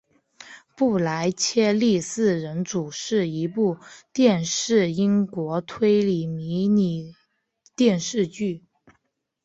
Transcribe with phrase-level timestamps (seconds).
[0.75, 3.77] 布莱切利四人组是一部
[4.13, 7.13] 电视英国推理迷你
[7.75, 8.65] 电视剧。